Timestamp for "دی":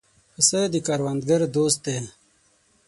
1.85-1.97